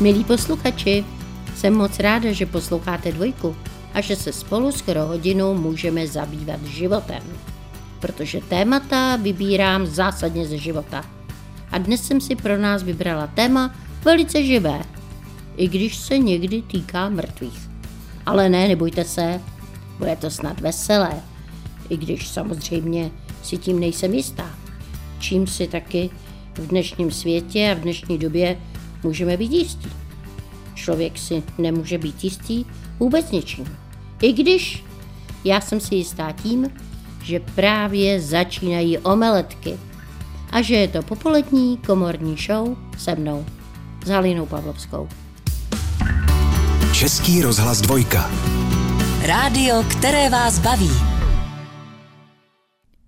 [0.00, 1.04] Milí posluchači,
[1.54, 3.56] jsem moc ráda, že posloucháte dvojku
[3.94, 7.22] a že se spolu skoro hodinu můžeme zabývat životem.
[8.00, 11.04] Protože témata vybírám zásadně ze života.
[11.70, 13.74] A dnes jsem si pro nás vybrala téma
[14.04, 14.80] velice živé,
[15.56, 17.68] i když se někdy týká mrtvých.
[18.26, 19.40] Ale ne, nebojte se,
[19.98, 21.22] bude to snad veselé,
[21.88, 23.10] i když samozřejmě
[23.42, 24.50] si tím nejsem jistá.
[25.18, 26.10] Čím si taky
[26.54, 28.56] v dnešním světě a v dnešní době
[29.02, 29.90] můžeme být jistí.
[30.74, 32.64] Člověk si nemůže být jistý
[32.98, 33.76] vůbec ničím.
[34.22, 34.84] I když
[35.44, 36.70] já jsem si jistá tím,
[37.22, 39.78] že právě začínají omeletky
[40.50, 43.46] a že je to popolední komorní show se mnou,
[44.04, 45.08] s Halinou Pavlovskou.
[46.92, 48.30] Český rozhlas dvojka.
[49.22, 50.90] Rádio, které vás baví.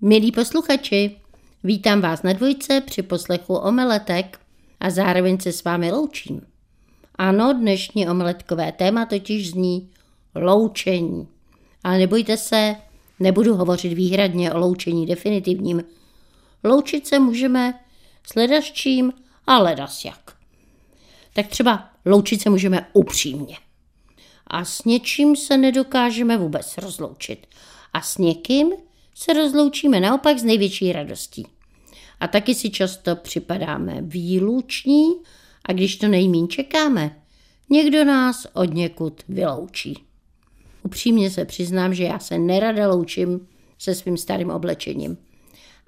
[0.00, 1.16] Milí posluchači,
[1.64, 4.41] vítám vás na dvojce při poslechu omeletek
[4.82, 6.40] a zároveň se s vámi loučím.
[7.14, 9.90] Ano, dnešní omeletkové téma totiž zní
[10.34, 11.28] loučení.
[11.84, 12.76] Ale nebojte se,
[13.20, 15.84] nebudu hovořit výhradně o loučení definitivním.
[16.64, 17.80] Loučit se můžeme
[18.26, 19.12] s ledaščím
[19.46, 20.36] a ledas jak.
[21.32, 23.56] Tak třeba loučit se můžeme upřímně.
[24.46, 27.46] A s něčím se nedokážeme vůbec rozloučit.
[27.92, 28.72] A s někým
[29.14, 31.46] se rozloučíme naopak s největší radostí.
[32.22, 35.06] A taky si často připadáme výluční
[35.64, 37.16] a když to nejmín čekáme,
[37.70, 40.04] někdo nás od někud vyloučí.
[40.82, 43.48] Upřímně se přiznám, že já se nerada loučím
[43.78, 45.18] se svým starým oblečením.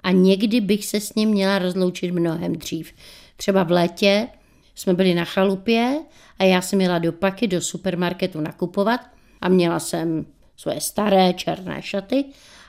[0.03, 2.91] A někdy bych se s ním měla rozloučit mnohem dřív.
[3.37, 4.27] Třeba v létě
[4.75, 5.99] jsme byli na chalupě
[6.39, 9.01] a já jsem měla do paky do supermarketu nakupovat
[9.41, 10.25] a měla jsem
[10.57, 12.25] svoje staré černé šaty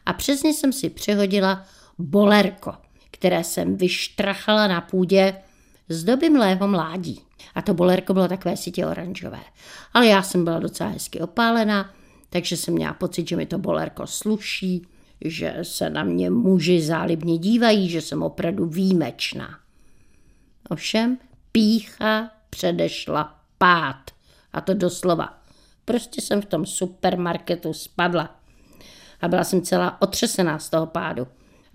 [0.07, 1.65] a přesně jsem si přehodila
[1.99, 2.86] bolerko,
[3.19, 5.35] které jsem vyštrachala na půdě
[5.89, 7.21] z doby mlého mládí.
[7.55, 9.41] A to bolerko bylo takové sitě oranžové.
[9.95, 11.95] Ale já jsem byla docela hezky opálená,
[12.31, 14.87] takže jsem měla pocit, že mi to bolerko sluší,
[15.25, 19.59] že se na mě muži zálibně dívají, že jsem opravdu výjimečná.
[20.69, 21.19] Ovšem,
[21.53, 24.11] pícha předešla pád.
[24.53, 25.39] A to doslova.
[25.85, 28.41] Prostě jsem v tom supermarketu spadla.
[29.21, 31.27] A byla jsem celá otřesená z toho pádu.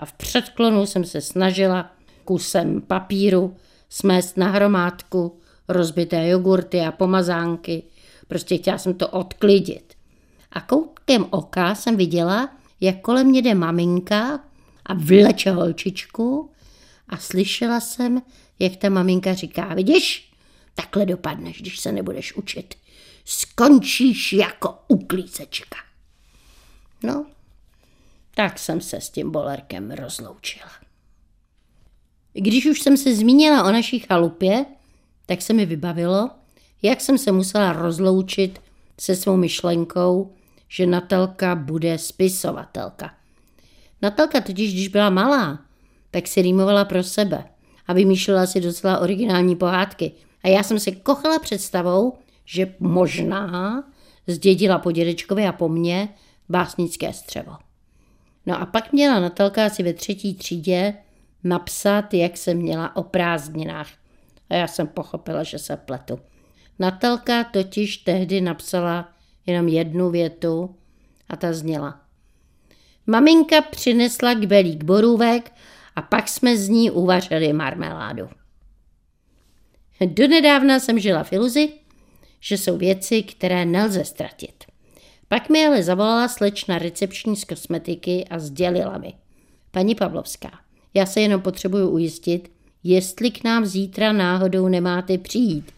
[0.02, 1.92] A v předklonu jsem se snažila
[2.26, 3.56] kusem papíru
[3.90, 7.84] smést na hromádku rozbité jogurty a pomazánky.
[8.28, 9.94] Prostě chtěla jsem to odklidit.
[10.52, 12.50] A koutkem oka jsem viděla,
[12.82, 14.40] jak kolem mě jde maminka
[14.86, 16.52] a vleče holčičku
[17.10, 18.22] a slyšela jsem,
[18.60, 20.32] jak ta maminka říká, vidíš,
[20.76, 22.76] takhle dopadneš, když se nebudeš učit.
[23.26, 25.78] Skončíš jako uklízečka.
[27.04, 27.26] No,
[28.36, 30.72] tak jsem se s tím bolerkem rozloučila.
[32.34, 34.66] Když už jsem se zmínila o naší chalupě,
[35.26, 36.30] tak se mi vybavilo,
[36.82, 38.62] jak jsem se musela rozloučit
[39.00, 40.34] se svou myšlenkou,
[40.70, 43.14] že Natelka bude spisovatelka.
[44.02, 45.60] Natelka totiž, když byla malá,
[46.12, 47.44] tak si rýmovala pro sebe
[47.88, 50.12] a vymýšlela si docela originální pohádky.
[50.44, 53.84] A já jsem se kochala představou, že možná
[54.28, 56.10] zdědila po dědečkovi a po mně
[56.50, 57.71] básnické střevo.
[58.46, 60.94] No a pak měla Natelka asi ve třetí třídě
[61.44, 63.88] napsat, jak se měla o prázdninách.
[64.50, 66.20] A já jsem pochopila, že se pletu.
[66.80, 69.10] Natelka totiž tehdy napsala
[69.46, 70.76] jenom jednu větu
[71.30, 72.02] a ta zněla.
[73.08, 75.52] Maminka přinesla kbelík borůvek
[75.96, 78.30] a pak jsme z ní uvařili marmeládu.
[80.06, 81.70] Donedávna jsem žila v iluzi,
[82.40, 84.71] že jsou věci, které nelze ztratit.
[85.32, 89.14] Pak mi ale zavolala slečna recepční z kosmetiky a sdělila mi.
[89.72, 90.52] Paní Pavlovská,
[90.94, 92.52] já se jenom potřebuju ujistit,
[92.84, 95.72] jestli k nám zítra náhodou nemáte přijít.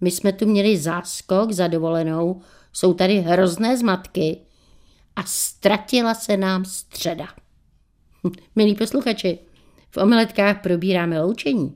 [0.00, 2.40] My jsme tu měli záskok za dovolenou,
[2.72, 4.38] jsou tady hrozné zmatky
[5.16, 7.28] a ztratila se nám středa.
[8.56, 9.38] Milí posluchači,
[9.90, 11.74] v omeletkách probíráme loučení,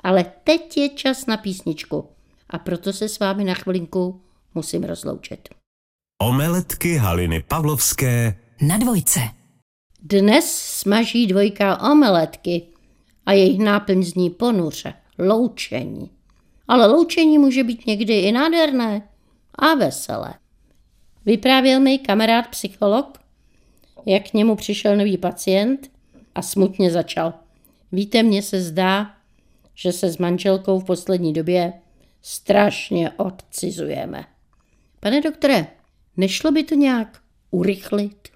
[0.00, 2.08] ale teď je čas na písničku
[2.50, 4.20] a proto se s vámi na chvilinku
[4.54, 5.63] musím rozloučit.
[6.22, 9.20] Omeletky Haliny Pavlovské Na dvojce.
[10.02, 12.62] Dnes smaží dvojka omeletky
[13.26, 16.10] a jejich náplň zní ponuře, loučení.
[16.68, 19.08] Ale loučení může být někdy i nádherné
[19.54, 20.34] a veselé.
[21.24, 23.18] Vyprávěl mi kamarád psycholog,
[24.06, 25.90] jak k němu přišel nový pacient
[26.34, 27.34] a smutně začal.
[27.92, 29.10] Víte, mně se zdá,
[29.74, 31.72] že se s manželkou v poslední době
[32.22, 34.24] strašně odcizujeme.
[35.00, 35.66] Pane doktore,
[36.16, 37.20] nešlo by to nějak
[37.50, 38.28] urychlit?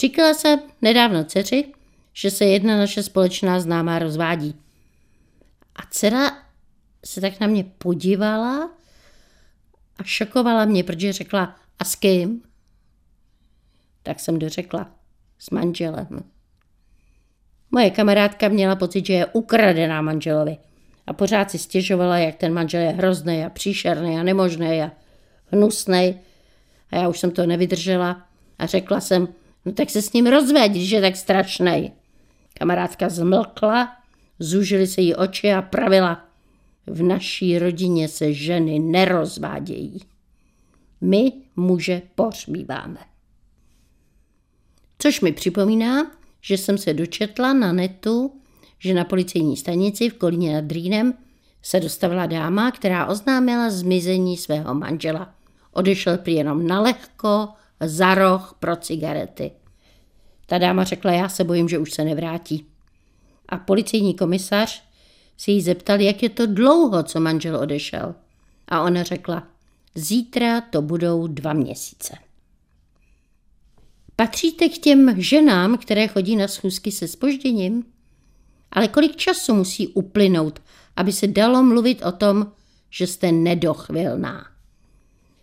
[0.00, 1.72] Říkala se nedávno dceři,
[2.12, 4.54] že se jedna naše společná známá rozvádí.
[5.76, 6.30] A dcera
[7.04, 8.70] se tak na mě podívala
[9.96, 12.42] a šokovala mě, protože řekla, a s kým?
[14.02, 14.90] Tak jsem dořekla,
[15.38, 16.24] s manželem.
[17.70, 20.56] Moje kamarádka měla pocit, že je ukradená manželovi
[21.06, 24.90] a pořád si stěžovala, jak ten manžel je hrozný a příšerný a nemožný a
[25.46, 26.20] hnusný.
[26.92, 28.26] A já už jsem to nevydržela
[28.58, 29.28] a řekla jsem,
[29.64, 31.92] no tak se s ním rozveď, když je tak strašný.
[32.54, 33.96] Kamarádka zmlkla,
[34.38, 36.24] zužily se jí oči a pravila,
[36.86, 40.00] v naší rodině se ženy nerozvádějí.
[41.00, 42.98] My muže pohřbíváme.
[44.98, 46.10] Což mi připomíná,
[46.40, 48.32] že jsem se dočetla na netu,
[48.78, 51.14] že na policejní stanici v Kolíně nad Rýnem
[51.62, 55.34] se dostavila dáma, která oznámila zmizení svého manžela.
[55.72, 57.48] Odešel prý jenom na lehko,
[57.80, 59.50] za roh pro cigarety.
[60.46, 62.66] Ta dáma řekla, já se bojím, že už se nevrátí.
[63.48, 64.84] A policejní komisař
[65.36, 68.14] se jí zeptal, jak je to dlouho, co manžel odešel.
[68.68, 69.48] A ona řekla,
[69.94, 72.16] zítra to budou dva měsíce.
[74.16, 77.84] Patříte k těm ženám, které chodí na schůzky se spožděním?
[78.72, 80.60] Ale kolik času musí uplynout,
[80.96, 82.52] aby se dalo mluvit o tom,
[82.90, 84.51] že jste nedochvilná?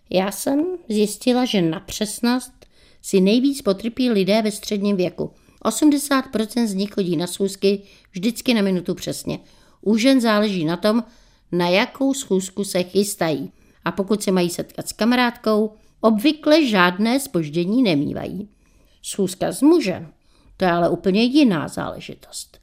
[0.10, 2.66] Já jsem zjistila, že na přesnost
[3.02, 5.32] si nejvíc potrpí lidé ve středním věku.
[5.66, 9.40] 80% z nich chodí na schůzky vždycky na minutu přesně.
[9.82, 11.04] U žen záleží na tom,
[11.52, 13.52] na jakou schůzku se chystají.
[13.86, 18.50] A pokud se mají setkat s kamarádkou, obvykle žádné spoždění nemývají.
[19.02, 20.14] Schůzka s mužem,
[20.58, 22.60] to je ale úplně jiná záležitost.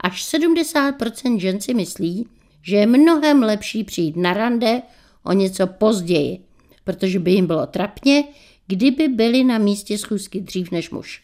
[0.00, 2.28] Až 70% žen si myslí,
[2.62, 4.82] že je mnohem lepší přijít na rande
[5.24, 6.45] o něco později,
[6.86, 8.24] protože by jim bylo trapně,
[8.66, 11.22] kdyby byli na místě schůzky dřív než muž.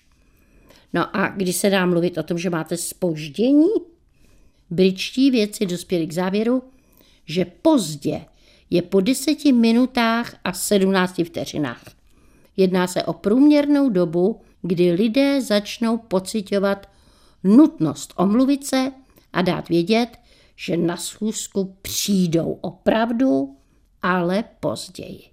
[0.93, 3.69] No a když se dá mluvit o tom, že máte spoždění,
[4.71, 6.63] britští věci dospěli k závěru,
[7.27, 8.25] že pozdě
[8.71, 11.85] je po deseti minutách a sedmnácti vteřinách.
[12.57, 16.89] Jedná se o průměrnou dobu, kdy lidé začnou pocitovat
[17.45, 18.93] nutnost omluvit se
[19.33, 20.09] a dát vědět,
[20.57, 23.57] že na schůzku přijdou opravdu,
[24.03, 25.32] ale později.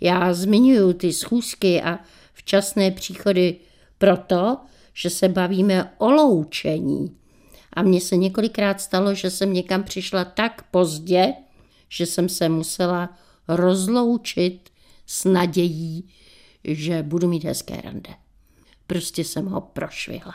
[0.00, 1.98] Já zmiňuji ty schůzky a
[2.32, 3.56] včasné příchody
[3.98, 4.56] proto,
[4.94, 7.16] že se bavíme o loučení.
[7.72, 11.32] A mně se několikrát stalo, že jsem někam přišla tak pozdě,
[11.88, 13.16] že jsem se musela
[13.48, 14.70] rozloučit
[15.06, 16.08] s nadějí,
[16.64, 18.10] že budu mít hezké rande.
[18.86, 20.34] Prostě jsem ho prošvihla.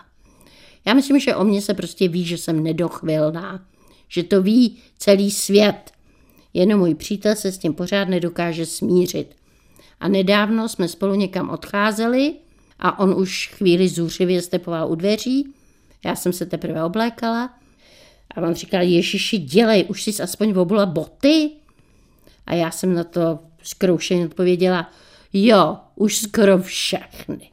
[0.86, 3.68] Já myslím, že o mně se prostě ví, že jsem nedochvilná,
[4.07, 5.92] že to ví celý svět.
[6.54, 9.36] Jenom můj přítel se s tím pořád nedokáže smířit.
[10.04, 12.34] A nedávno jsme spolu někam odcházeli
[12.80, 15.54] a on už chvíli zůřivě stepoval u dveří.
[16.06, 17.54] Já jsem se teprve oblékala
[18.36, 21.52] a on říkal, Ježiši, dělej, už jsi aspoň obula boty?
[22.46, 24.92] A já jsem na to zkroušeně odpověděla,
[25.34, 27.52] jo, už skoro všechny.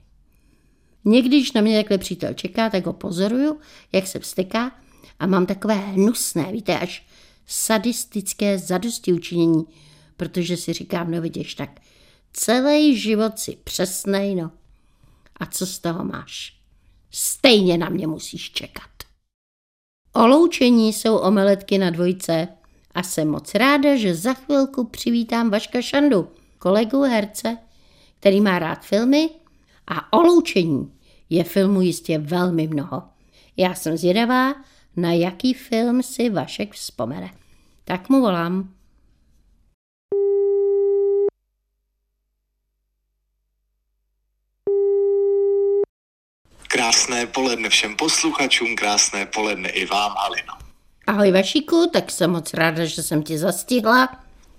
[1.05, 3.59] Někdy, když na mě takhle přítel čeká, tak ho pozoruju,
[3.93, 4.73] jak se vsteká
[5.19, 7.07] a mám takové hnusné, víte, až
[7.47, 9.65] sadistické zadosti učinění,
[10.17, 11.71] protože si říkám, no vidíš, tak
[12.33, 14.51] celý život si přesnej, no.
[15.37, 16.61] A co z toho máš?
[17.11, 18.91] Stejně na mě musíš čekat.
[20.13, 22.49] O loučení jsou omeletky na dvojce
[22.95, 27.59] a jsem moc ráda, že za chvilku přivítám Vaška Šandu, kolegu herce,
[28.21, 29.31] který má rád filmy
[29.87, 30.93] a o loučení
[31.31, 33.03] je filmu jistě velmi mnoho.
[33.57, 34.55] Já jsem zvědavá,
[34.97, 37.31] na jaký film si Vašek vzpomene.
[37.85, 38.75] Tak mu volám.
[46.81, 50.53] Krásné poledne všem posluchačům, krásné poledne i vám, Alino.
[51.07, 54.09] Ahoj Vašíku, tak jsem moc ráda, že jsem ti zastihla.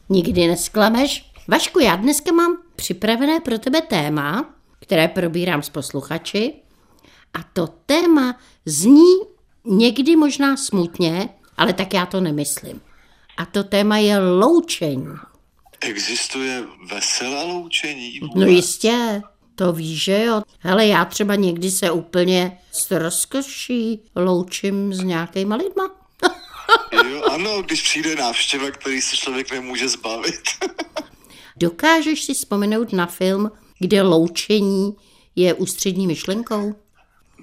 [0.09, 1.25] Nikdy nesklameš.
[1.47, 6.53] Vašku, já dneska mám připravené pro tebe téma, které probírám s posluchači.
[7.33, 9.13] A to téma zní
[9.65, 12.81] někdy možná smutně, ale tak já to nemyslím.
[13.37, 15.07] A to téma je loučení.
[15.79, 18.19] Existuje veselé loučení?
[18.19, 18.35] Vůbec?
[18.35, 19.21] No jistě,
[19.61, 20.41] to víš, že jo.
[20.59, 25.91] Hele, já třeba někdy se úplně s rozkoší loučím s nějakýma lidma.
[27.09, 30.41] Jo, ano, když přijde návštěva, který se člověk nemůže zbavit.
[31.57, 34.95] Dokážeš si vzpomenout na film, kde loučení
[35.35, 36.75] je ústřední myšlenkou?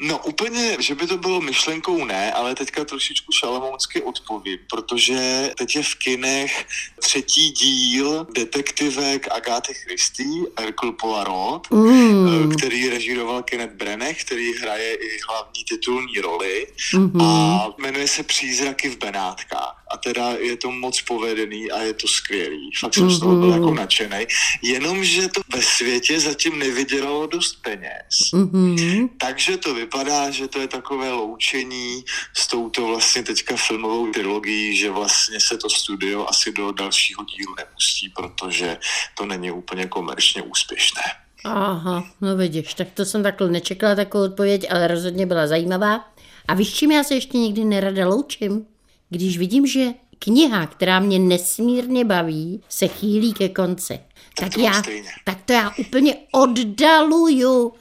[0.00, 5.76] No úplně, že by to bylo myšlenkou ne, ale teďka trošičku šalamounsky odpovím, protože teď
[5.76, 6.66] je v kinech
[7.00, 10.28] třetí díl detektivek Agáty Christy,
[10.58, 12.56] Hercule Poirot, mm.
[12.56, 17.22] který režíroval Kenneth Branagh, který hraje i hlavní titulní roli mm-hmm.
[17.22, 19.77] a jmenuje se Přízraky v Benátkách.
[19.90, 22.70] A teda je to moc povedený a je to skvělý.
[22.80, 24.26] Fakt jsem z toho byl jako nadšený.
[24.62, 28.32] Jenomže to ve světě zatím nevydělalo dost peněz.
[28.34, 29.08] Mhm.
[29.18, 32.04] Takže to vypadá, že to je takové loučení
[32.36, 37.54] s touto vlastně teďka filmovou trilogií, že vlastně se to studio asi do dalšího dílu
[37.54, 38.78] nepustí, protože
[39.16, 41.02] to není úplně komerčně úspěšné.
[41.44, 46.04] Aha, no vidíš, tak to jsem takhle nečekala takovou odpověď, ale rozhodně byla zajímavá.
[46.48, 48.66] A víš, čím já se ještě nikdy nerada loučím?
[49.10, 54.00] Když vidím, že kniha, která mě nesmírně baví, se chýlí ke konci.
[54.40, 54.82] Tak, to mám já,
[55.24, 57.72] tak to já úplně oddaluju,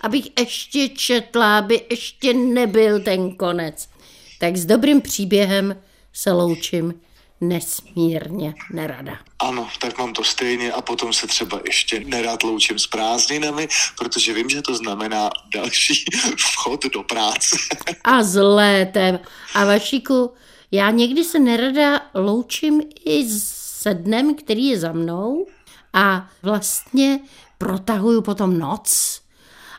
[0.00, 3.88] abych ještě četla, aby ještě nebyl ten konec.
[4.38, 5.76] Tak s dobrým příběhem
[6.12, 6.94] se loučím
[7.40, 9.18] nesmírně nerada.
[9.38, 14.32] Ano, tak mám to stejně a potom se třeba ještě nerad loučím s prázdninami, protože
[14.32, 16.04] vím, že to znamená další
[16.38, 17.56] vchod do práce.
[18.04, 19.20] A s létem.
[19.54, 20.32] A Vašíku,
[20.74, 25.46] já někdy se nerada loučím i se dnem, který je za mnou
[25.92, 27.20] a vlastně
[27.58, 29.20] protahuju potom noc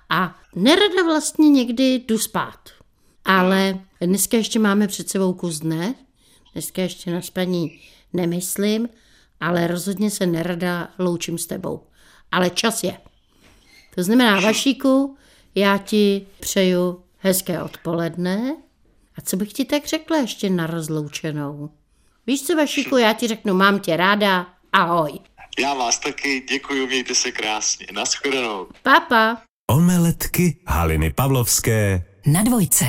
[0.10, 2.70] a nerada vlastně někdy jdu spát.
[3.26, 5.96] Ale dneska ještě máme před sebou kus dne,
[6.54, 7.80] dneska ještě na spaní
[8.14, 8.90] nemyslím,
[9.40, 11.84] ale rozhodně se nerada loučím s tebou.
[12.32, 12.98] Ale čas je.
[13.96, 15.18] To znamená, Vašíku,
[15.56, 18.56] já ti přeju hezké odpoledne.
[19.18, 21.70] A co bych ti tak řekla ještě na rozloučenou?
[22.28, 25.20] Víš co, Vašíku, já ti řeknu, mám tě ráda, ahoj.
[25.60, 27.88] Já vás taky děkuji, mějte se krásně.
[27.94, 28.68] Naschledanou.
[28.84, 29.42] Papa.
[29.72, 32.86] Omeletky Haliny Pavlovské Na dvojce.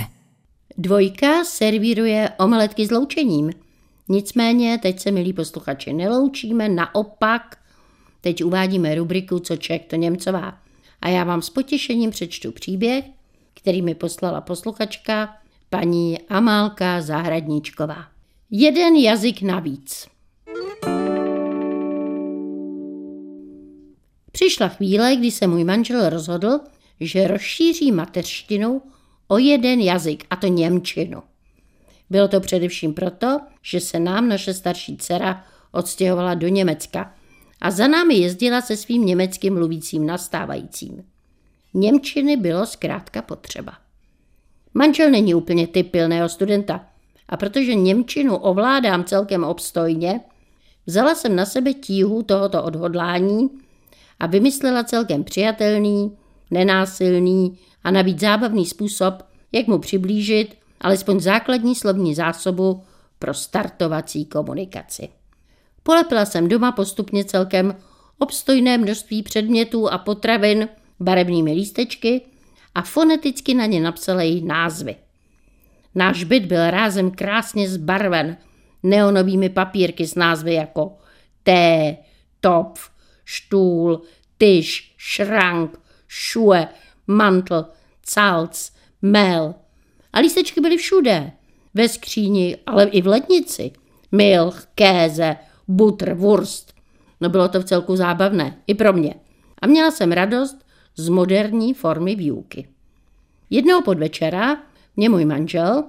[0.79, 3.51] Dvojka servíruje omeletky s loučením.
[4.09, 7.59] Nicméně teď se, milí posluchači, neloučíme, naopak
[8.21, 10.59] teď uvádíme rubriku Co Ček, to Němcová.
[11.01, 13.05] A já vám s potěšením přečtu příběh,
[13.55, 15.37] který mi poslala posluchačka
[15.81, 18.07] paní Amálka Zahradníčková.
[18.51, 20.07] Jeden jazyk navíc.
[24.33, 26.61] Přišla chvíle, kdy se můj manžel rozhodl,
[27.01, 28.83] že rozšíří mateřštinu
[29.29, 31.23] o jeden jazyk, a to Němčinu.
[32.11, 37.15] Bylo to především proto, že se nám naše starší dcera odstěhovala do Německa
[37.61, 41.05] a za námi jezdila se svým německým mluvícím nastávajícím.
[41.75, 43.86] Němčiny bylo zkrátka potřeba.
[44.77, 46.85] Manžel není úplně typ pilného studenta
[47.29, 50.21] a protože Němčinu ovládám celkem obstojně,
[50.87, 53.49] vzala jsem na sebe tíhu tohoto odhodlání
[54.21, 56.17] a vymyslela celkem přijatelný,
[56.51, 62.83] nenásilný a navíc zábavný způsob, jak mu přiblížit alespoň základní slovní zásobu
[63.19, 65.09] pro startovací komunikaci.
[65.83, 67.77] Polepila jsem doma postupně celkem
[68.19, 70.69] obstojné množství předmětů a potravin
[71.01, 72.23] barevnými lístečky
[72.77, 74.97] a foneticky na ně napsala jejich názvy.
[75.95, 78.37] Náš byt byl rázem krásně zbarven
[78.83, 80.97] neonovými papírky s názvy jako
[81.43, 81.97] té,
[82.41, 82.91] topf,
[83.25, 84.03] štůl,
[84.39, 86.69] tyž, šrank, šue,
[87.07, 87.65] mantl,
[88.15, 89.55] calc, mel.
[90.13, 91.33] A lístečky byly všude.
[91.75, 93.73] Ve skříni, ale i v lednici.
[94.13, 95.37] Milch, kéze,
[95.69, 96.73] butr, wurst.
[97.21, 99.15] No bylo to v celku zábavné, i pro mě.
[99.63, 100.66] A měla jsem radost
[100.97, 102.69] z moderní formy výuky.
[103.51, 104.63] Jednoho podvečera
[104.97, 105.85] mě můj manžel,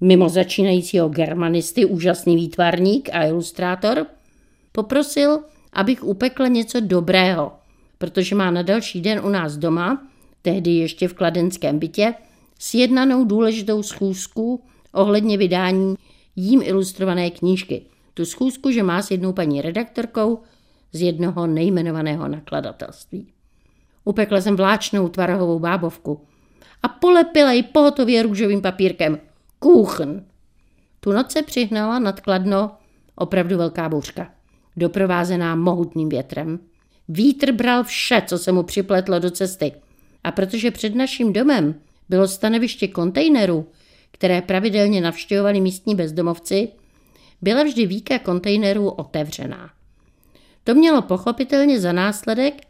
[0.00, 4.06] mimo začínajícího germanisty, úžasný výtvarník a ilustrátor,
[4.72, 5.40] poprosil,
[5.72, 7.52] abych upekla něco dobrého,
[7.98, 10.06] protože má na další den u nás doma,
[10.42, 12.14] tehdy ještě v kladenském bytě,
[12.58, 14.62] sjednanou důležitou schůzku
[14.92, 15.96] ohledně vydání
[16.36, 17.82] jím ilustrované knížky.
[18.14, 20.38] Tu schůzku, že má s jednou paní redaktorkou
[20.92, 23.26] z jednoho nejmenovaného nakladatelství.
[24.08, 26.20] Upekla jsem vláčnou tvarohovou bábovku
[26.82, 29.18] a polepila ji pohotově růžovým papírkem.
[29.58, 30.24] Kuchen.
[31.00, 32.70] Tu noc se přihnala nad Kladno
[33.14, 34.30] opravdu velká bouřka,
[34.76, 36.58] doprovázená mohutným větrem.
[37.08, 39.72] Vítr bral vše, co se mu připletlo do cesty.
[40.24, 41.74] A protože před naším domem
[42.08, 43.66] bylo stanoviště kontejnerů,
[44.10, 46.68] které pravidelně navštěvovali místní bezdomovci,
[47.42, 49.70] byla vždy víka kontejnerů otevřená.
[50.64, 52.67] To mělo pochopitelně za následek,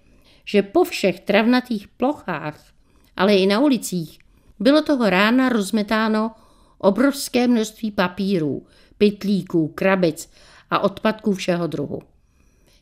[0.48, 2.72] že po všech travnatých plochách,
[3.16, 4.18] ale i na ulicích,
[4.58, 6.30] bylo toho rána rozmetáno
[6.78, 8.66] obrovské množství papírů,
[8.98, 10.30] pytlíků, krabic
[10.70, 12.02] a odpadků všeho druhu.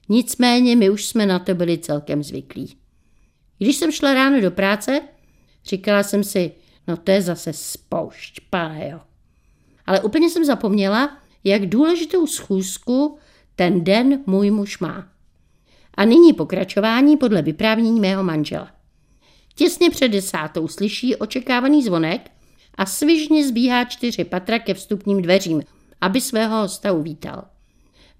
[0.08, 2.76] Nicméně my už jsme na to byli celkem zvyklí.
[3.58, 5.00] Když jsem šla ráno do práce,
[5.64, 6.52] říkala jsem si,
[6.88, 9.00] no to je zase spoušť, pane jo.
[9.86, 13.18] Ale úplně jsem zapomněla, jak důležitou schůzku
[13.56, 15.15] ten den můj muž má.
[15.96, 18.70] A nyní pokračování podle vyprávění mého manžela.
[19.54, 22.30] Těsně před desátou slyší očekávaný zvonek
[22.74, 25.62] a svižně zbíhá čtyři patra ke vstupním dveřím,
[26.00, 27.44] aby svého hosta uvítal.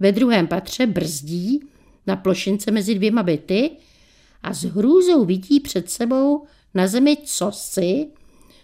[0.00, 1.60] Ve druhém patře brzdí
[2.06, 3.70] na plošince mezi dvěma byty
[4.42, 8.06] a s hrůzou vidí před sebou na zemi cosi,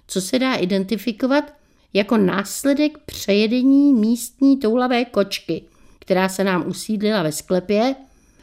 [0.06, 1.54] co se dá identifikovat
[1.92, 5.62] jako následek přejedení místní toulavé kočky,
[5.98, 7.94] která se nám usídlila ve sklepě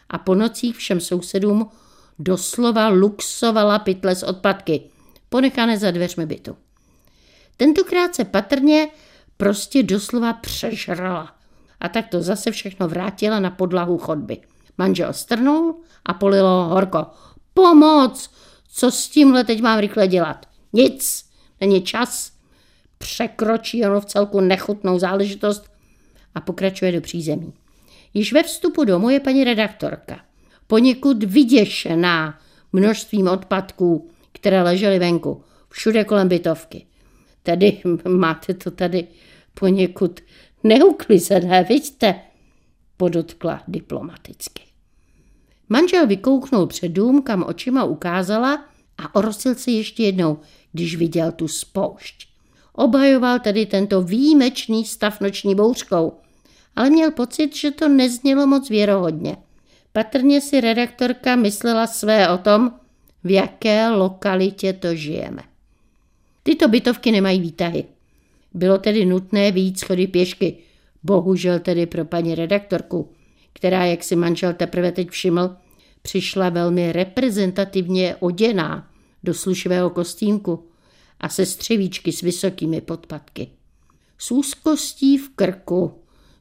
[0.09, 1.69] a po nocích všem sousedům
[2.19, 4.81] doslova luxovala pytle z odpadky,
[5.29, 6.57] ponechané za dveřmi bytu.
[7.57, 8.87] Tentokrát se patrně
[9.37, 11.35] prostě doslova přežrala
[11.79, 14.37] a tak to zase všechno vrátila na podlahu chodby.
[14.77, 15.75] Manžel strnul
[16.05, 17.05] a polilo horko.
[17.53, 18.29] Pomoc!
[18.71, 20.45] Co s tímhle teď mám rychle dělat?
[20.73, 21.25] Nic,
[21.61, 22.31] není čas.
[22.97, 25.71] Překročí ono v celku nechutnou záležitost
[26.35, 27.53] a pokračuje do přízemí.
[28.13, 30.19] Již ve vstupu domu je paní redaktorka.
[30.67, 32.39] Poněkud vyděšená
[32.73, 36.85] množstvím odpadků, které ležely venku, všude kolem bytovky.
[37.43, 39.07] Tedy máte to tady
[39.53, 40.19] poněkud
[40.63, 42.15] neuklizené, vidíte,
[42.97, 44.63] podotkla diplomaticky.
[45.69, 48.65] Manžel vykouknul před dům, kam očima ukázala
[48.97, 50.39] a orosil se ještě jednou,
[50.71, 52.27] když viděl tu spoušť.
[52.73, 56.13] Obhajoval tedy tento výjimečný stav noční bouřkou,
[56.79, 59.37] ale měl pocit, že to neznělo moc věrohodně.
[59.93, 62.71] Patrně si redaktorka myslela své o tom,
[63.23, 65.41] v jaké lokalitě to žijeme.
[66.43, 67.83] Tyto bytovky nemají výtahy.
[68.53, 70.57] Bylo tedy nutné výjít schody pěšky,
[71.03, 73.09] bohužel tedy pro paní redaktorku,
[73.53, 75.55] která, jak si manžel teprve teď všiml,
[76.01, 78.87] přišla velmi reprezentativně oděná
[79.23, 80.63] do slušivého kostýmku
[81.19, 83.47] a se střevíčky s vysokými podpatky.
[84.17, 85.98] S úzkostí v krku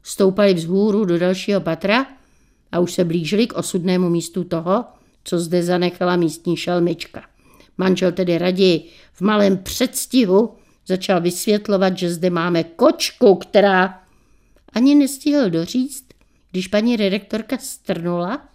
[0.09, 2.05] stoupali vzhůru do dalšího patra
[2.71, 4.85] a už se blížili k osudnému místu toho,
[5.23, 7.23] co zde zanechala místní šelmička.
[7.77, 10.53] Manžel tedy raději v malém předstihu
[10.87, 13.99] začal vysvětlovat, že zde máme kočku, která
[14.73, 16.05] ani nestihl doříct,
[16.51, 18.47] když paní redaktorka strnula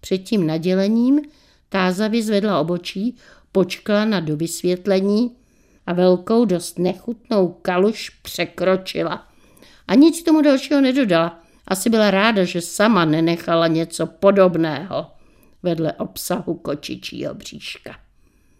[0.00, 1.20] před tím nadělením,
[1.68, 3.16] tázavě zvedla obočí,
[3.52, 5.36] počkala na dovysvětlení
[5.86, 9.28] a velkou dost nechutnou kaluš překročila.
[9.88, 11.42] A nic tomu dalšího nedodala.
[11.68, 15.06] Asi byla ráda, že sama nenechala něco podobného
[15.62, 17.96] vedle obsahu kočičího bříška.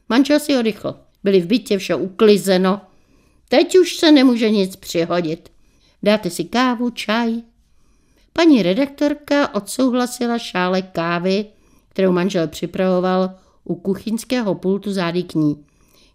[0.09, 1.01] Manžel si oddychl.
[1.25, 2.81] Byli v bytě vše uklizeno.
[3.49, 5.53] Teď už se nemůže nic přihodit.
[6.03, 7.35] Dáte si kávu, čaj?
[8.33, 11.47] Paní redaktorka odsouhlasila šále kávy,
[11.89, 13.35] kterou manžel připravoval
[13.65, 15.65] u kuchyňského pultu zády k ní.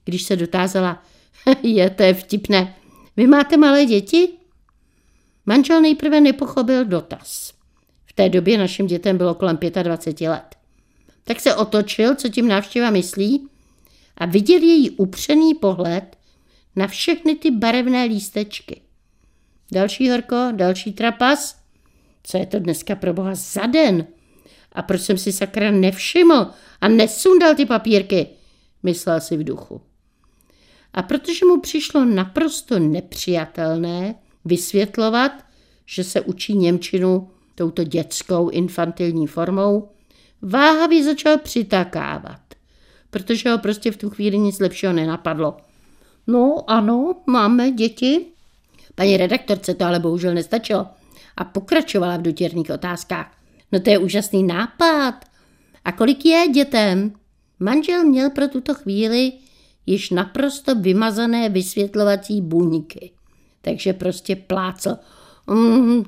[0.05, 1.03] Když se dotázala,
[1.63, 2.75] je to je vtipné,
[3.17, 4.29] vy máte malé děti?
[5.51, 7.53] Manžel nejprve nepochopil dotaz.
[8.05, 10.55] V té době našim dětem bylo kolem 25 let.
[11.23, 13.47] Tak se otočil, co tím návštěva myslí
[14.17, 16.17] a viděl její upřený pohled
[16.75, 18.81] na všechny ty barevné lístečky.
[19.71, 21.59] Další horko, další trapas.
[22.23, 24.07] Co je to dneska pro boha za den?
[24.71, 26.47] A proč jsem si sakra nevšiml
[26.81, 28.27] a nesundal ty papírky?
[28.83, 29.81] Myslel si v duchu.
[30.93, 35.31] A protože mu přišlo naprosto nepřijatelné vysvětlovat,
[35.85, 39.89] že se učí Němčinu touto dětskou infantilní formou,
[40.41, 42.41] váhavě začal přitakávat
[43.11, 45.57] protože ho prostě v tu chvíli nic lepšího nenapadlo.
[46.27, 48.25] No ano, máme děti.
[48.95, 50.87] Paní redaktorce to ale bohužel nestačilo
[51.37, 53.37] a pokračovala v dotěrných otázkách.
[53.71, 55.13] No to je úžasný nápad.
[55.85, 57.13] A kolik je dětem?
[57.59, 59.31] Manžel měl pro tuto chvíli
[59.85, 63.11] již naprosto vymazané vysvětlovací buňky.
[63.61, 64.97] Takže prostě plácel.
[65.47, 66.05] Mm,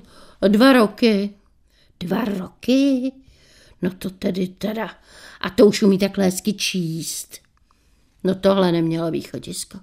[0.47, 1.29] dva roky.
[1.99, 3.11] Dva roky?
[3.81, 4.89] No to tedy teda.
[5.41, 7.39] A to už umí takhle hezky číst.
[8.23, 9.79] No tohle nemělo východisko.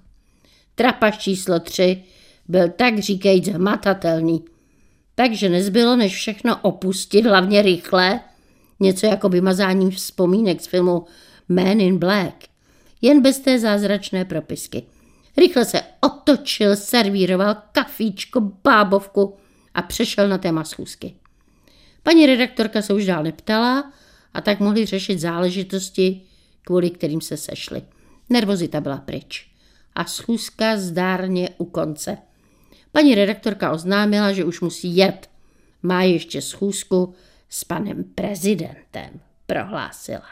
[0.74, 2.04] Trapaš číslo tři
[2.48, 4.44] byl tak říkajíc hmatatelný.
[5.14, 8.20] Takže nezbylo, než všechno opustit, hlavně rychle,
[8.80, 11.04] něco jako vymazání vzpomínek z filmu
[11.48, 12.34] Man in Black,
[13.02, 14.82] jen bez té zázračné propisky.
[15.36, 19.36] Rychle se otočil, servíroval kafíčko, bábovku
[19.74, 21.14] a přešel na téma schůzky.
[22.02, 23.92] Paní redaktorka se už dál neptala
[24.34, 26.20] a tak mohli řešit záležitosti,
[26.62, 27.82] kvůli kterým se sešli.
[28.30, 29.50] Nervozita byla pryč
[29.94, 32.18] a schůzka zdárně u konce.
[32.92, 35.30] Paní redaktorka oznámila, že už musí jet.
[35.82, 37.14] Má ještě schůzku
[37.48, 40.26] s panem prezidentem, prohlásila.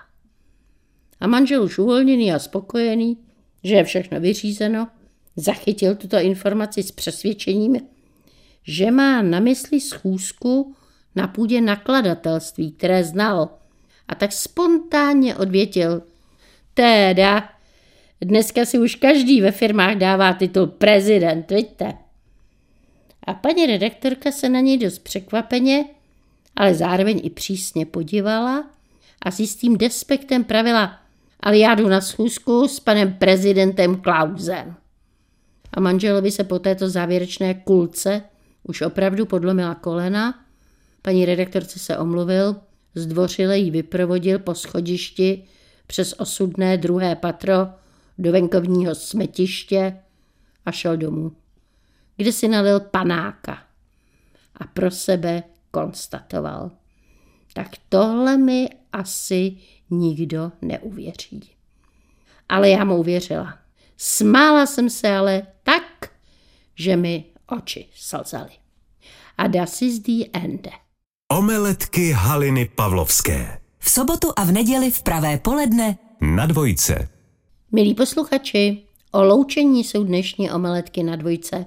[1.20, 3.16] A manžel už uvolněný a spokojený,
[3.64, 4.88] že je všechno vyřízeno,
[5.36, 7.76] zachytil tuto informaci s přesvědčením,
[8.62, 10.74] že má na mysli schůzku
[11.14, 13.48] na půdě nakladatelství, které znal,
[14.08, 16.02] a tak spontánně odvětil.
[16.74, 17.48] Teda,
[18.20, 21.94] dneska si už každý ve firmách dává titul prezident, vidíte?
[23.22, 25.84] A paní redaktorka se na něj dost překvapeně,
[26.56, 28.70] ale zároveň i přísně podívala
[29.22, 31.00] a s jistým despektem pravila,
[31.40, 34.74] ale já jdu na schůzku s panem prezidentem Klausem.
[35.72, 38.22] A manželovi se po této závěrečné kulce
[38.62, 40.44] už opravdu podlomila kolena,
[41.02, 42.56] paní redaktorce se omluvil,
[42.94, 45.44] zdvořile jí vyprovodil po schodišti
[45.86, 47.54] přes osudné druhé patro
[48.18, 49.96] do venkovního smetiště
[50.66, 51.32] a šel domů,
[52.16, 53.58] kde si nalil panáka
[54.56, 56.70] a pro sebe konstatoval.
[57.52, 59.56] Tak tohle mi asi
[59.90, 61.50] nikdo neuvěří.
[62.48, 63.58] Ale já mu uvěřila.
[63.96, 66.10] Smála jsem se ale tak,
[66.74, 68.50] že mi oči slzaly.
[69.38, 70.68] A das is the end.
[71.32, 73.60] Omeletky Haliny Pavlovské.
[73.78, 77.08] V sobotu a v neděli v pravé poledne Na dvojce.
[77.72, 81.64] Milí posluchači, o loučení jsou dnešní omeletky na dvojce.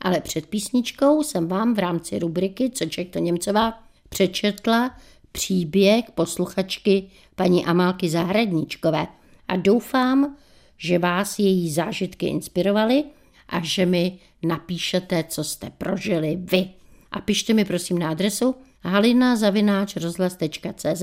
[0.00, 4.96] Ale před písničkou jsem vám v rámci rubriky Co Ček to Němcová přečetla
[5.34, 9.06] příběh posluchačky paní Amálky Zahradníčkové
[9.48, 10.36] a doufám,
[10.76, 13.04] že vás její zážitky inspirovaly
[13.48, 16.68] a že mi napíšete, co jste prožili vy.
[17.12, 21.02] A pište mi prosím na adresu halina.rozhlas.cz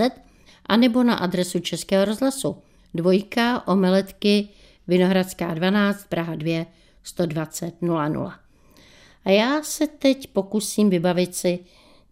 [0.66, 2.58] a nebo na adresu Českého rozhlasu
[2.94, 4.50] dvojka omeletky
[4.88, 6.66] Vinohradská 12 Praha 2
[7.04, 8.34] 120 00.
[9.26, 11.60] A já se teď pokusím vybavit si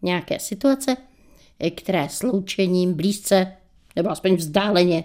[0.02, 0.96] nějaké situace,
[1.76, 3.52] které s loučením blízce
[3.96, 5.04] nebo aspoň vzdáleně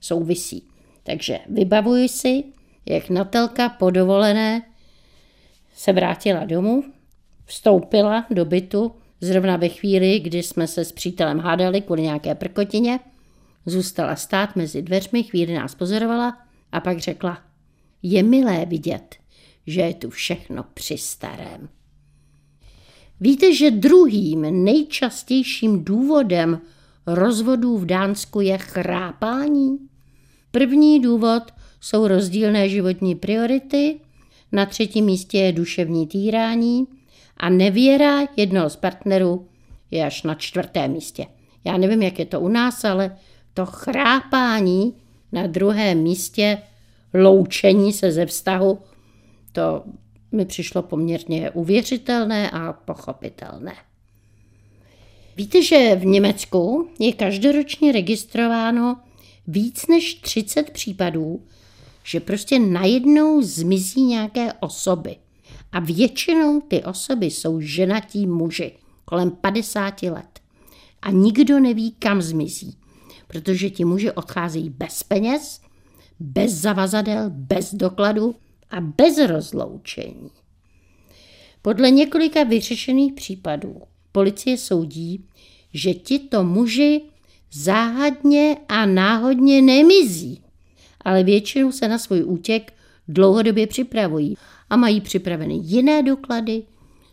[0.00, 0.68] souvisí.
[1.02, 2.44] Takže vybavuji si,
[2.86, 4.62] jak Natelka po dovolené
[5.74, 6.84] se vrátila domů,
[7.44, 13.00] vstoupila do bytu, zrovna ve chvíli, kdy jsme se s přítelem hádali kvůli nějaké prkotině,
[13.66, 16.38] zůstala stát mezi dveřmi, chvíli nás pozorovala
[16.72, 17.42] a pak řekla,
[18.02, 19.16] je milé vidět,
[19.66, 21.68] že je tu všechno při starém.
[23.20, 26.60] Víte, že druhým nejčastějším důvodem
[27.06, 29.78] rozvodů v Dánsku je chrápání?
[30.50, 31.42] První důvod
[31.80, 34.00] jsou rozdílné životní priority,
[34.52, 36.86] na třetím místě je duševní týrání
[37.36, 39.46] a nevěra jednoho z partnerů
[39.90, 41.26] je až na čtvrtém místě.
[41.64, 43.16] Já nevím, jak je to u nás, ale
[43.54, 44.94] to chrápání
[45.32, 46.58] na druhém místě,
[47.14, 48.78] loučení se ze vztahu,
[49.52, 49.82] to
[50.32, 53.74] mi přišlo poměrně uvěřitelné a pochopitelné.
[55.36, 59.00] Víte, že v Německu je každoročně registrováno
[59.46, 61.42] víc než 30 případů,
[62.04, 65.16] že prostě najednou zmizí nějaké osoby.
[65.72, 68.72] A většinou ty osoby jsou ženatí muži,
[69.04, 70.40] kolem 50 let.
[71.02, 72.76] A nikdo neví, kam zmizí,
[73.26, 75.60] protože ti muži odcházejí bez peněz,
[76.20, 78.34] bez zavazadel, bez dokladu
[78.70, 80.30] a bez rozloučení.
[81.62, 85.24] Podle několika vyřešených případů policie soudí,
[85.74, 87.00] že tito muži
[87.52, 90.42] záhadně a náhodně nemizí,
[91.00, 92.72] ale většinou se na svůj útěk
[93.08, 94.36] dlouhodobě připravují
[94.70, 96.62] a mají připraveny jiné doklady,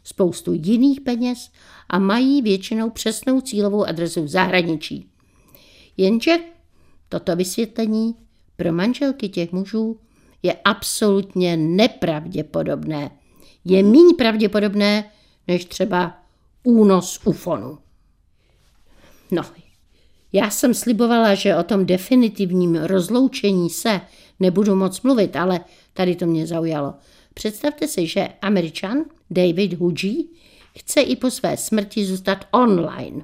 [0.04, 1.50] spoustu jiných peněz
[1.90, 5.10] a mají většinou přesnou cílovou adresu v zahraničí.
[5.98, 6.38] Jenže
[7.10, 8.16] toto vysvětlení
[8.56, 10.00] pro manželky těch mužů
[10.48, 13.12] je absolutně nepravděpodobné.
[13.66, 15.12] Je méně pravděpodobné
[15.48, 16.18] než třeba
[16.64, 17.78] únos ufonu.
[19.32, 19.44] No,
[20.34, 24.02] já jsem slibovala, že o tom definitivním rozloučení se
[24.40, 25.60] nebudu moc mluvit, ale
[25.94, 26.94] tady to mě zaujalo.
[27.34, 28.98] Představte si, že američan
[29.30, 30.28] David Huji
[30.78, 33.24] chce i po své smrti zůstat online.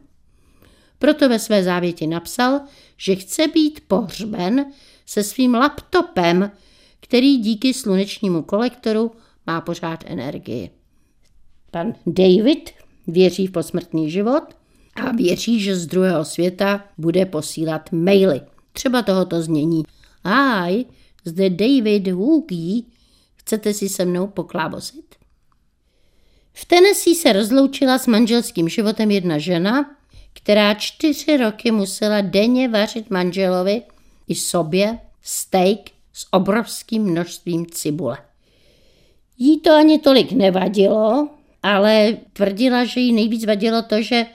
[1.00, 2.62] Proto ve své závěti napsal,
[2.98, 4.66] že chce být pohřben
[5.06, 6.52] se svým laptopem,
[7.04, 9.12] který díky slunečnímu kolektoru
[9.48, 10.70] má pořád energii.
[11.72, 12.70] Pan David
[13.08, 14.44] věří v posmrtný život
[14.96, 18.42] a věří, že z druhého světa bude posílat maily.
[18.74, 19.84] Třeba tohoto znění.
[20.26, 20.86] Hi,
[21.26, 22.82] zde David Hoogie,
[23.36, 25.16] chcete si se mnou poklábosit?
[26.54, 29.96] V Tennessee se rozloučila s manželským životem jedna žena,
[30.34, 33.82] která čtyři roky musela denně vařit manželovi
[34.28, 38.18] i sobě steak s obrovským množstvím cibule.
[39.38, 41.30] Jí to ani tolik nevadilo,
[41.64, 44.26] ale tvrdila, že jí nejvíc vadilo to, že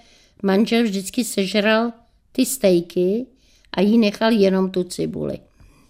[0.43, 1.93] manžel vždycky sežral
[2.33, 3.27] ty stejky
[3.73, 5.39] a jí nechal jenom tu cibuli.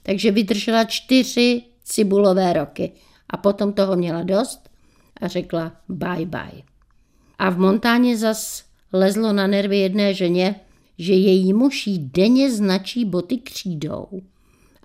[0.03, 2.93] Takže vydržela čtyři cibulové roky
[3.31, 4.69] a potom toho měla dost
[5.21, 6.63] a řekla bye bye.
[7.39, 10.61] A v Montáně zas lezlo na nervy jedné ženě,
[10.99, 14.07] že její muž jí denně značí boty křídou,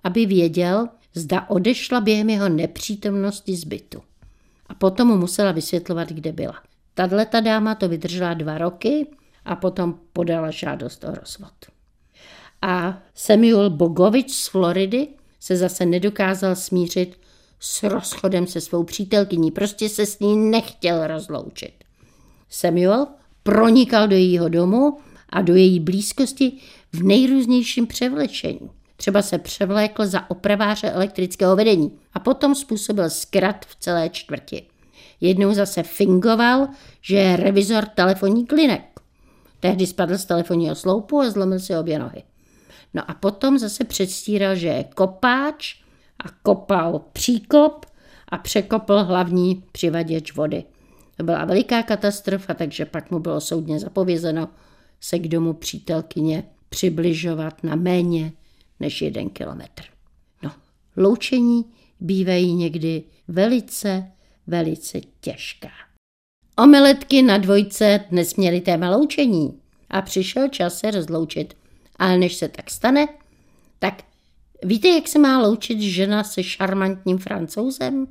[0.04, 4.02] aby věděl, zda odešla během jeho nepřítomnosti z bytu.
[4.66, 6.54] A potom mu musela vysvětlovat, kde byla.
[6.94, 9.06] Tato dáma to vydržela dva roky
[9.44, 11.52] a potom podala žádost o rozvod.
[12.62, 15.08] A Samuel Bogovič z Floridy
[15.40, 17.20] se zase nedokázal smířit
[17.60, 21.74] s rozchodem se svou přítelkyní, prostě se s ní nechtěl rozloučit.
[22.48, 23.06] Samuel
[23.42, 26.52] pronikal do jejího domu a do její blízkosti
[26.92, 28.70] v nejrůznějším převlečení.
[29.04, 34.66] Třeba se převlékl za opraváře elektrického vedení a potom způsobil zkrat v celé čtvrti.
[35.20, 36.68] Jednou zase fingoval,
[37.02, 39.00] že je revizor telefonní klinek.
[39.60, 42.22] Tehdy spadl z telefonního sloupu a zlomil si obě nohy.
[42.94, 45.74] No a potom zase předstíral, že je kopáč
[46.18, 47.86] a kopal příkop
[48.28, 50.64] a překopl hlavní přivaděč vody.
[51.16, 54.48] To byla veliká katastrofa, takže pak mu bylo soudně zapovězeno
[55.00, 58.32] se k domu přítelkyně přibližovat na méně
[58.80, 59.82] než jeden kilometr.
[60.42, 60.50] No,
[60.96, 61.64] loučení
[62.00, 64.12] bývají někdy velice,
[64.46, 65.70] velice těžká.
[66.58, 69.60] Omeletky na dvojce dnes měly téma loučení
[69.90, 71.56] a přišel čas se rozloučit.
[71.96, 73.08] Ale než se tak stane,
[73.78, 74.02] tak
[74.62, 78.06] víte, jak se má loučit žena se šarmantním francouzem?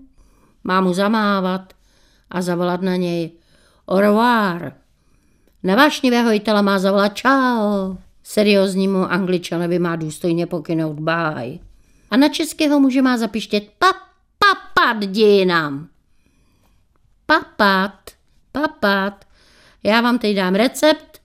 [0.63, 1.73] Má mu zamávat
[2.29, 3.31] a zavolat na něj
[3.87, 4.73] au revoir.
[5.63, 7.95] Na vášnivého Itala má zavolat čau.
[8.23, 11.59] Serióznímu angličanovi má důstojně pokynout bye.
[12.11, 13.93] A na českého muže má zapištět pa,
[14.39, 15.87] papat dějinám.
[17.25, 18.11] Papat,
[18.51, 19.25] papat.
[19.83, 21.21] Já vám teď dám recept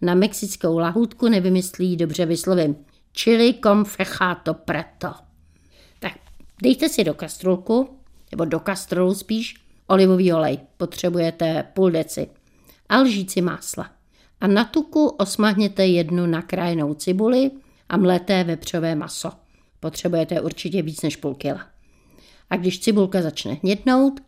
[0.00, 2.76] na mexickou lahůdku, nevymyslí, dobře vyslovím.
[3.18, 5.14] Chili con fechato preto.
[5.98, 6.12] Tak
[6.62, 7.98] dejte si do kastrulku,
[8.30, 9.54] nebo do kastrolu spíš,
[9.86, 10.58] olivový olej.
[10.76, 12.30] Potřebujete půl deci.
[12.88, 13.99] A lžíci másla
[14.40, 17.50] a na tuku osmahněte jednu nakrájenou cibuli
[17.88, 19.32] a mleté vepřové maso.
[19.80, 21.66] Potřebujete určitě víc než půl kila.
[22.50, 24.20] A když cibulka začne hnědnout,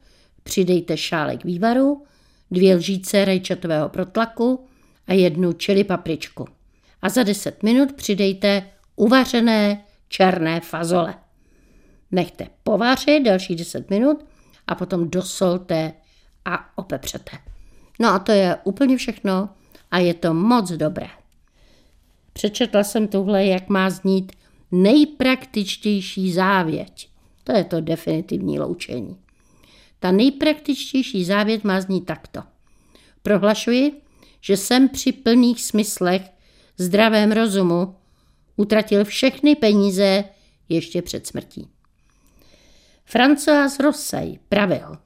[0.42, 2.04] přidejte šálek vývaru,
[2.50, 4.66] dvě lžíce rajčatového protlaku
[5.06, 6.48] a jednu čili papričku.
[7.02, 11.14] A za 10 minut přidejte uvařené černé fazole.
[12.10, 14.24] Nechte povařit další 10 minut
[14.66, 15.92] a potom dosolte
[16.44, 17.38] a opepřete.
[17.98, 19.48] No a to je úplně všechno
[19.92, 21.08] a je to moc dobré.
[22.32, 24.32] Přečetla jsem tuhle, jak má znít
[24.70, 27.08] nejpraktičtější závěť.
[27.44, 29.16] To je to definitivní loučení.
[29.98, 32.40] Ta nejpraktičtější závěť má znít takto.
[33.22, 33.92] Prohlašuji,
[34.40, 36.22] že jsem při plných smyslech,
[36.78, 37.94] zdravém rozumu,
[38.56, 40.24] utratil všechny peníze
[40.68, 41.68] ještě před smrtí.
[43.12, 44.98] François Rossay pravil,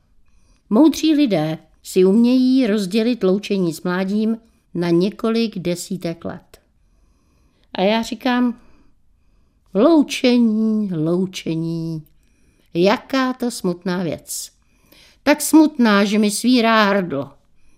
[0.70, 4.38] moudří lidé si umějí rozdělit loučení s mládím
[4.76, 6.60] na několik desítek let.
[7.74, 8.60] A já říkám,
[9.74, 12.06] loučení, loučení,
[12.74, 14.50] jaká to smutná věc.
[15.22, 17.32] Tak smutná, že mi svírá hrdlo.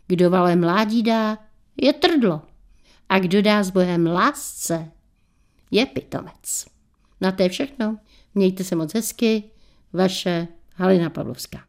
[0.07, 1.39] Kdo vale mládí dá,
[1.77, 2.43] je trdlo.
[3.09, 4.91] A kdo dá s Bohem lásce,
[5.71, 6.67] je pitomec.
[7.21, 7.99] Na to je všechno.
[8.35, 9.45] Mějte se moc hezky.
[9.93, 11.68] Vaše Halina Pavlovská.